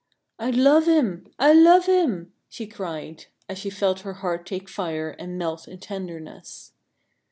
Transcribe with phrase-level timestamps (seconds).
[0.39, 5.11] "I love him, I love him!" she cried, as she felt her heart take fire
[5.11, 6.73] and melt in tenderness.